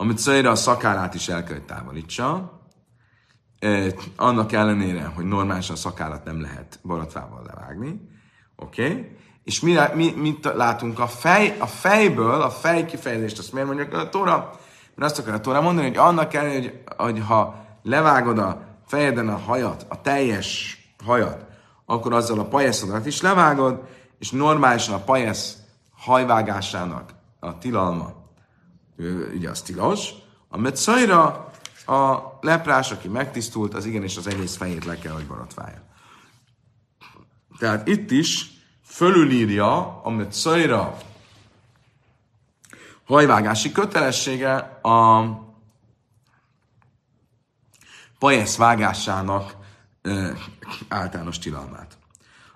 [0.00, 2.60] amit szajra a szakállát is el kell, távolítsa,
[3.58, 8.08] eh, annak ellenére, hogy normálisan a szakállat nem lehet baratvával levágni,
[8.56, 8.82] oké?
[8.82, 9.16] Okay?
[9.44, 10.98] És mi, mi, mit látunk?
[10.98, 14.58] A, fej, a fejből, a fej kifejezést, azt miért mondjuk a Tóra?
[14.94, 19.28] Mert azt akar a Tóra mondani, hogy annak ellenére, hogy, hogy ha levágod a fejeden
[19.28, 21.46] a hajat, a teljes hajat,
[21.86, 25.56] akkor azzal a pajeszodat is levágod, és normálisan a pajesz
[25.96, 28.17] hajvágásának a tilalma,
[29.34, 30.10] ugye az tilos,
[30.48, 31.50] a metszajra
[31.86, 35.82] a leprás, aki megtisztult, az igenis az egész fejét le kell, hogy borotválja.
[37.58, 38.50] Tehát itt is
[38.84, 40.96] fölülírja a metszajra
[43.04, 45.24] hajvágási kötelessége a
[48.18, 49.56] pajesz vágásának
[50.02, 50.30] ö,
[50.88, 51.98] általános tilalmát.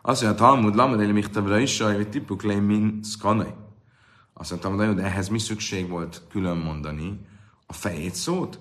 [0.03, 3.55] Azt mondja, Talmud, Lamed Eli Michtavra is, hogy tipuk le min szkanai.
[4.35, 7.21] Azt mondtam, de ehhez mi szükség volt külön mondani
[7.67, 8.59] a fejét szót?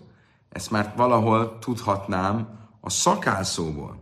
[0.50, 2.48] Ezt már valahol tudhatnám
[2.80, 4.00] a szakálszóból.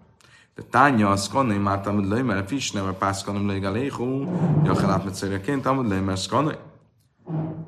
[0.56, 4.32] De tánya az szkanai már tamud le, mert fish nem a pászkanom le galéhú,
[4.64, 6.56] jachalát met szörjeként tamud le, mert szkanai.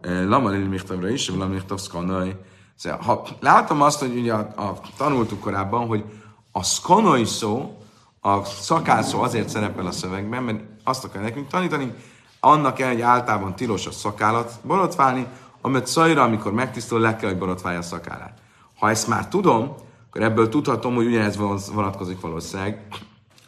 [0.02, 2.36] Lamed Eli Michtavra is, Michtav szkanai.
[2.76, 6.04] Szóval, ha látom azt, hogy ugye a, a, tanultuk korábban, hogy
[6.52, 7.78] a szkonoi szó,
[8.20, 11.94] a szakászó azért szerepel a szövegben, mert azt akar nekünk tanítani,
[12.44, 15.28] annak el, hogy általában tilos a szakállat borotválni,
[15.62, 18.38] amit szajra, amikor megtisztul, le kell, hogy borotválja a szakállát.
[18.80, 19.76] Ha ezt már tudom,
[20.08, 21.38] akkor ebből tudhatom, hogy ugyanez
[21.74, 22.88] vonatkozik valószínűleg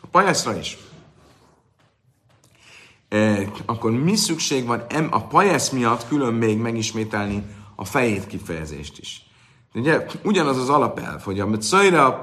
[0.02, 0.78] a pajaszra is.
[3.10, 4.80] E, akkor mi szükség van
[5.10, 7.44] a pajasz miatt külön még megismételni
[7.76, 9.26] a fejét kifejezést is.
[9.74, 12.22] Ugye ugyanaz az alapelv, hogy a szajra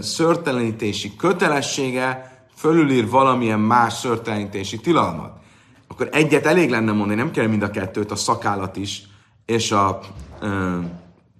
[0.00, 5.32] szörtelenítési kötelessége fölülír valamilyen más szörtelenítési tilalmat.
[5.88, 9.02] Akkor egyet elég lenne mondani, nem kell mind a kettőt, a szakállat is,
[9.46, 10.00] és a
[10.40, 10.78] ö,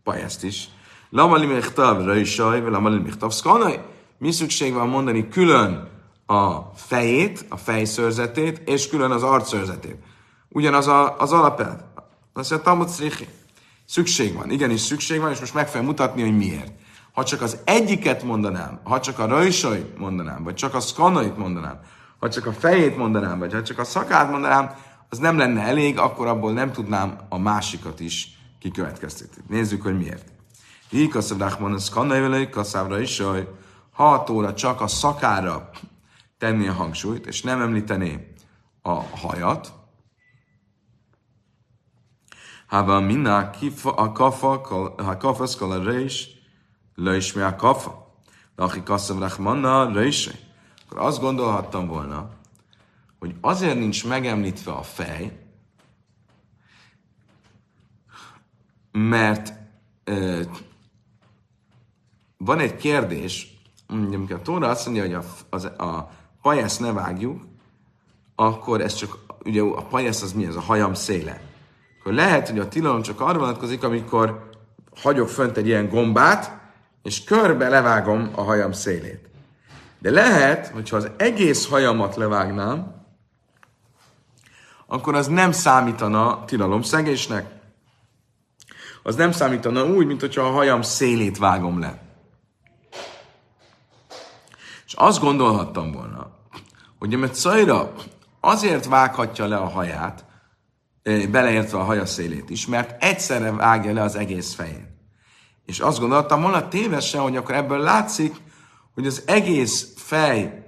[0.03, 0.69] pajeszt is.
[1.11, 3.85] Lamali mechtav rajsaj, lamali mechtav szkanaj.
[4.19, 5.89] Mi szükség van mondani külön
[6.27, 9.97] a fejét, a fejszörzetét, és külön az arcszörzetét.
[10.49, 11.79] Ugyanaz a, az alapelv.
[12.33, 13.27] Azt mondja,
[13.87, 16.73] Szükség van, igenis szükség van, és most meg fogja mutatni, hogy miért.
[17.15, 21.81] Ha csak az egyiket mondanám, ha csak a rajsait mondanám, vagy csak a szkanait mondanám,
[22.19, 24.75] ha csak a fejét mondanám, vagy ha csak a szakát mondanám,
[25.09, 29.43] az nem lenne elég, akkor abból nem tudnám a másikat is kikövetkeztetni.
[29.49, 30.33] Nézzük, hogy miért.
[30.89, 33.49] Híkaszadák a szkanai kaszávra is, hogy
[33.93, 35.71] ha a tóra csak a szakára
[36.39, 38.35] tenni a hangsúlyt, és nem említené
[38.83, 39.73] a hajat,
[42.67, 43.51] Hava minna
[43.85, 44.65] a kafa,
[44.97, 45.47] ha kafa
[46.95, 48.13] le is mi a kafa.
[48.57, 50.33] Lachi kasszav rachmanna, reise.
[50.85, 52.31] Akkor azt gondolhattam volna,
[53.19, 55.39] hogy azért nincs megemlítve a fej,
[58.93, 59.53] mert
[60.05, 60.43] ö,
[62.37, 66.11] van egy kérdés, amikor a Tóra azt mondja, hogy a, az, a
[66.43, 67.43] pajesz ne vágjuk,
[68.35, 70.47] akkor ez csak, ugye a pajesz az mi?
[70.47, 71.53] Ez a hajam széle
[72.05, 74.51] akkor lehet, hogy a tilalom csak arra vonatkozik, amikor
[74.97, 76.61] hagyok fönt egy ilyen gombát,
[77.05, 79.29] és körbe levágom a hajam szélét.
[79.99, 83.05] De lehet, hogyha az egész hajamat levágnám,
[84.87, 87.53] akkor az nem számítana tilalom szegésnek.
[89.03, 92.03] Az nem számítana úgy, mint hogyha a hajam szélét vágom le.
[94.97, 96.31] azt gondolhattam volna,
[96.99, 97.93] hogy a Metzaira
[98.41, 100.25] azért vághatja le a haját,
[101.31, 104.94] beleértve a haja szélét is, mert egyszerre vágja le az egész fején.
[105.67, 108.35] És azt gondoltam volna tévesen, hogy akkor ebből látszik,
[108.95, 110.65] hogy az egész fej,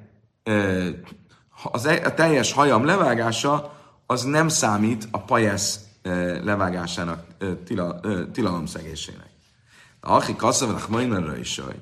[1.63, 3.73] az, e, a teljes hajam levágása,
[4.07, 5.81] az nem számít a pajesz
[6.43, 7.25] levágásának,
[8.33, 9.31] tilalomszegésének.
[10.01, 11.75] Aki kasszavelach majna röjsaj.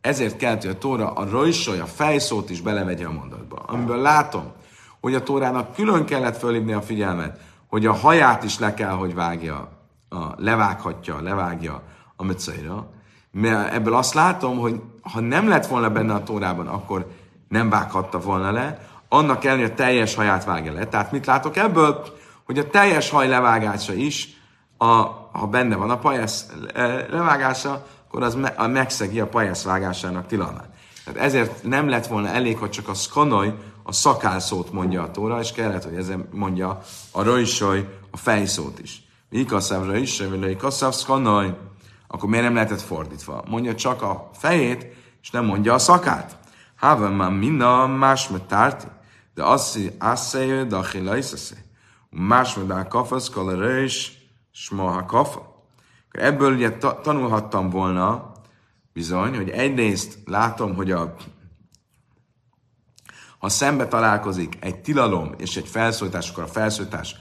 [0.00, 3.56] Ezért kellett, hogy a Tóra a röjsaj, a fejszót is belevegye a mondatba.
[3.56, 4.52] Amiből látom,
[5.00, 9.14] hogy a Tórának külön kellett fölhívni a figyelmet, hogy a haját is le kell, hogy
[9.14, 9.68] vágja,
[10.08, 11.82] a, levághatja, levágja
[12.20, 12.86] a möccaira.
[13.30, 17.10] Mert ebből azt látom, hogy ha nem lett volna benne a Tórában, akkor
[17.48, 20.86] nem vághatta volna le, annak ellenére a teljes haját vágja le.
[20.86, 22.04] Tehát mit látok ebből?
[22.44, 24.28] Hogy a teljes haj levágása is,
[24.76, 24.86] a,
[25.32, 26.46] ha benne van a pajesz
[27.10, 30.68] levágása, akkor az me, a megszegi a pajesz vágásának tilalmát.
[31.04, 35.40] Tehát ezért nem lett volna elég, hogy csak a szkanoj, a szakálszót mondja a tóra,
[35.40, 36.80] és kellett, hogy ezen mondja
[37.10, 39.02] a röjsoj, a fejszót is.
[39.30, 41.56] Ikaszav röjsoj, vagy ikaszav szkanoj,
[42.12, 43.44] akkor miért nem lehetett fordítva?
[43.48, 44.86] Mondja csak a fejét,
[45.22, 46.38] és nem mondja a szakát.
[46.76, 48.86] Hava ma minna más tárti,
[49.34, 51.54] de asszi asszejő, de achillaiszaszé.
[52.10, 54.12] Más a kafasz, kalarős,
[54.50, 55.64] sma kafa.
[56.10, 58.32] Ebből ugye tanulhattam volna,
[58.92, 61.14] bizony, hogy egyrészt látom, hogy a,
[63.38, 67.16] ha szembe találkozik egy tilalom és egy felszólítás, akkor a felszólítás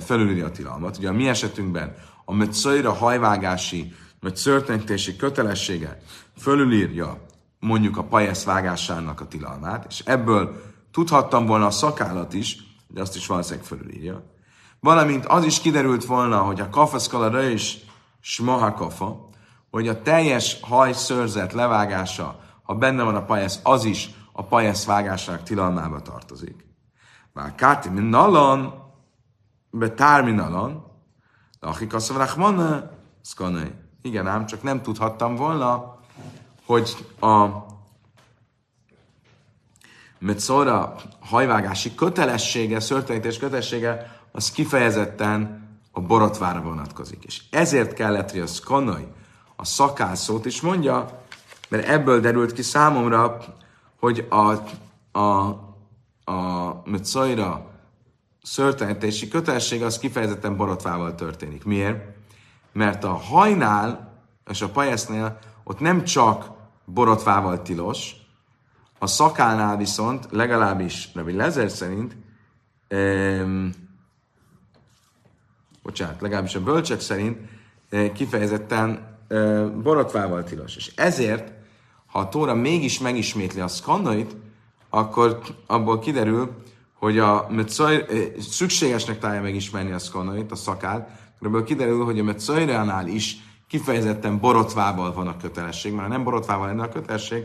[0.00, 0.96] felülírja a tilalmat.
[0.96, 3.94] Ugye a mi esetünkben a mötszöjre hajvágási,
[4.26, 5.98] vagy szörtenítési kötelessége
[6.38, 7.20] fölülírja
[7.60, 10.62] mondjuk a pajesz vágásának a tilalmát, és ebből
[10.92, 12.58] tudhattam volna a szakállat is,
[12.88, 14.22] de azt is valószínűleg fölülírja.
[14.80, 17.78] Valamint az is kiderült volna, hogy a kafaszkala is
[18.20, 19.28] smaha kafa,
[19.70, 24.84] hogy a teljes haj szőrzet levágása, ha benne van a pajesz, az is a pajesz
[24.84, 26.66] vágásának tilalmába tartozik.
[27.32, 28.74] Már káti min nalan,
[29.70, 30.86] be tár min nalan,
[34.06, 35.98] Igen, ám csak nem tudhattam volna,
[36.66, 37.46] hogy a
[40.18, 47.24] Metzora hajvágási kötelessége, szörtelenítés kötelessége, az kifejezetten a borotvára vonatkozik.
[47.24, 49.06] És ezért kellett, hogy a szkanai
[49.56, 51.22] a szakászót is mondja,
[51.68, 53.38] mert ebből derült ki számomra,
[54.00, 54.52] hogy a,
[55.18, 55.46] a,
[56.24, 57.70] a Metzora
[58.42, 61.64] szörtelenítési kötelesség az kifejezetten borotvával történik.
[61.64, 62.15] Miért?
[62.76, 64.12] Mert a hajnál
[64.50, 66.50] és a pajesznél ott nem csak
[66.84, 68.14] borotvával tilos,
[68.98, 72.16] a szakálnál viszont, legalábbis Rabbi Lezer szerint,
[72.90, 73.70] um,
[75.82, 77.38] bocsánat, legalábbis a bölcsek szerint
[77.90, 80.76] uh, kifejezetten uh, borotvával tilos.
[80.76, 81.52] És ezért,
[82.06, 84.36] ha a Tóra mégis megismétli a szkandait,
[84.90, 86.56] akkor abból kiderül,
[86.94, 93.06] hogy a uh, szükségesnek találja megismerni a szkandait, a szakát, ebből kiderül, hogy a Metzoyránál
[93.06, 93.36] is
[93.68, 97.44] kifejezetten borotvával van a kötelesség, mert ha nem borotvával lenne a kötelesség,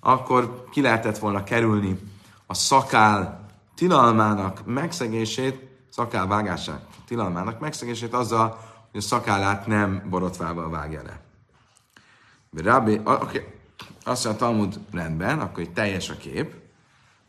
[0.00, 1.98] akkor ki lehetett volna kerülni
[2.46, 8.58] a szakál tilalmának megszegését, szakál vágásának tilalmának megszegését azzal,
[8.90, 11.20] hogy a szakállát nem borotvával vágja le.
[12.62, 13.44] Rabbi, okay.
[14.04, 16.54] azt mondja a Talmud rendben, akkor egy teljes a kép,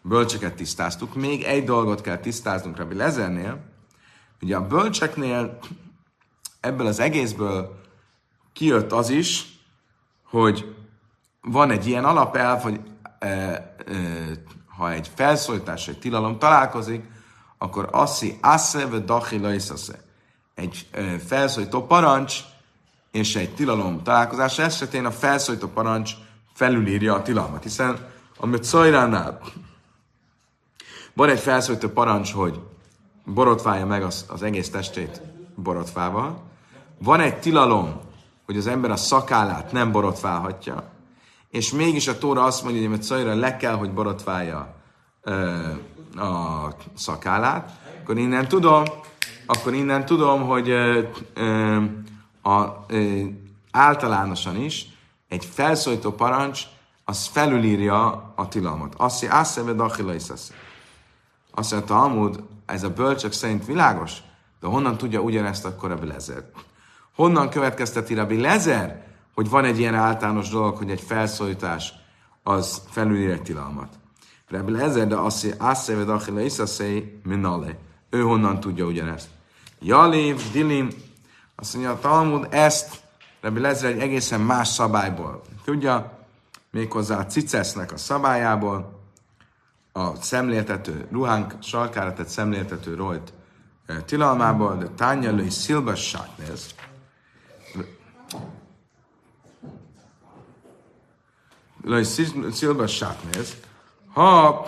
[0.01, 3.59] bölcseket tisztáztuk, még egy dolgot kell tisztáznunk Rabbi Lezernél,
[4.41, 5.59] ugye a bölcseknél
[6.59, 7.81] ebből az egészből
[8.53, 9.59] kijött az is,
[10.23, 10.75] hogy
[11.41, 12.79] van egy ilyen alapelv, hogy
[13.19, 13.73] e, e,
[14.77, 17.03] ha egy felszólítás, egy tilalom találkozik,
[17.57, 19.51] akkor asszi asse ve dachila
[20.55, 22.39] Egy e, felszólító parancs
[23.11, 26.11] és egy tilalom találkozása esetén a felszólító parancs
[26.53, 29.39] felülírja a tilalmat, hiszen amit Szajránál
[31.13, 32.59] van egy felszólító parancs, hogy
[33.25, 35.21] borotválja meg az, az egész testét
[35.55, 36.48] borotfával,
[37.01, 38.01] van egy tilalom,
[38.45, 40.91] hogy az ember a szakállát nem borotválhatja,
[41.49, 44.75] és mégis a Tóra azt mondja, hogy a Cajra le kell, hogy borotválja
[45.21, 45.55] ö,
[46.15, 47.71] a szakállát,
[48.01, 48.83] akkor innen tudom,
[49.45, 51.01] akkor innen tudom, hogy ö,
[51.33, 51.77] ö,
[52.41, 53.21] a, ö,
[53.71, 54.87] általánosan is
[55.27, 56.63] egy felszólító parancs,
[57.05, 58.93] az felülírja a tilalmat.
[58.97, 60.23] Azt mondja, mondja, dachila is
[61.51, 64.17] Azt mondja, Talmud, ez a bölcsök szerint világos,
[64.59, 66.43] de honnan tudja ugyanezt akkor a Lezer?
[67.19, 69.03] Honnan következteti Rabbi Lezer,
[69.33, 71.93] hogy van egy ilyen általános dolog, hogy egy felszólítás
[72.43, 73.93] az felülír egy tilalmat.
[74.47, 77.77] Rebbe Lezer, de azt de achille iszaszé, minale.
[78.09, 79.27] Ő honnan tudja ugyanezt?
[79.79, 80.89] Jalév, Dilim,
[81.55, 83.01] azt mondja a Talmud, ezt
[83.41, 85.41] Rebbe Lezer egy egészen más szabályból.
[85.63, 86.19] Tudja,
[86.71, 88.99] méghozzá a cicesznek a szabályából,
[89.91, 93.33] a szemléltető ruhánk sarkára tett szemléltető rojt
[93.85, 96.75] eh, tilalmából, de tánya lőj szilba sátnéz.
[101.83, 102.03] Lőj
[102.51, 103.57] szilba sátnéz.
[104.13, 104.67] Ha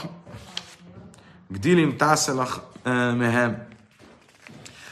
[1.48, 3.68] gdilim tászelach eh, mehem.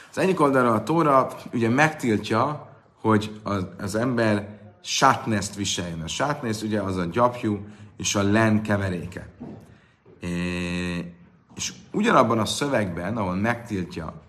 [0.09, 2.69] Az egyik oldalra a Tóra ugye megtiltja,
[3.01, 6.01] hogy az, az ember sátneszt viseljen.
[6.01, 7.67] A sátnész ugye az a gyapjú
[7.97, 9.29] és a len keveréke.
[10.19, 11.13] É,
[11.55, 14.21] és ugyanabban a szövegben, ahol megtiltja,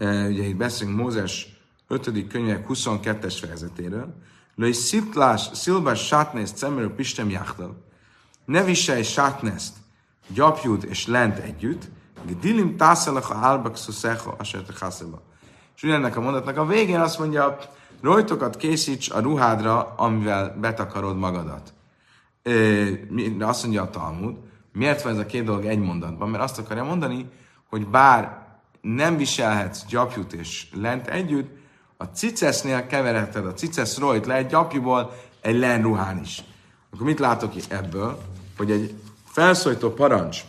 [0.00, 1.57] ugye itt beszélünk Mózes
[1.88, 2.26] 5.
[2.28, 4.14] könyvek 22-es fejezetéről,
[4.58, 7.84] Löj sziltlás, szilbás sátnészt szemről pistem jáchtal,
[8.44, 9.74] ne viselj sátneszt,
[10.28, 11.88] gyapjút és lent együtt,
[12.40, 14.86] dilim tászalak a hálbak szuszecha, asert a
[15.76, 17.58] És ugyanennek a mondatnak a végén azt mondja,
[18.00, 21.72] rojtokat készíts a ruhádra, amivel betakarod magadat.
[23.36, 24.36] De azt mondja a Talmud,
[24.72, 26.28] miért van ez a két dolog egy mondatban?
[26.28, 27.28] Mert azt akarja mondani,
[27.68, 28.46] hogy bár
[28.80, 31.57] nem viselhetsz gyapjút és lent együtt,
[32.00, 36.44] a cicesznél keverheted a cicesz rojt le egy gyapjúból egy len ruhán is.
[36.92, 38.22] Akkor mit látok ebből?
[38.56, 38.94] Hogy egy
[39.24, 40.40] felszólító parancs,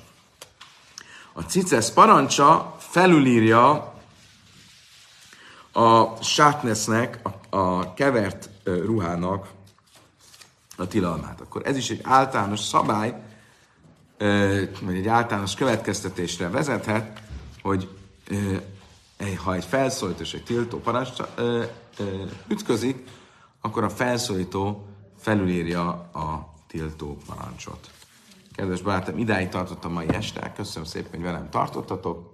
[1.33, 3.93] a cicesz parancsa felülírja
[5.71, 7.19] a sátnesznek,
[7.49, 9.47] a, a kevert ruhának
[10.77, 11.41] a tilalmát.
[11.41, 13.21] Akkor ez is egy általános szabály,
[14.81, 17.21] vagy egy általános következtetésre vezethet,
[17.61, 17.89] hogy
[19.43, 21.09] ha egy felszólító és egy tiltó parancs
[22.47, 23.07] ütközik,
[23.61, 27.89] akkor a felszólító felülírja a tiltó parancsot.
[28.55, 30.53] Kedves barátom, idáig tartott a mai este.
[30.55, 32.33] Köszönöm szépen, hogy velem tartottatok.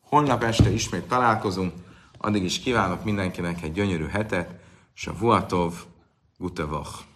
[0.00, 1.72] Holnap este ismét találkozunk.
[2.18, 4.54] Addig is kívánok mindenkinek egy gyönyörű hetet,
[4.94, 5.74] és a Vuatov
[6.38, 7.13] Gutevach.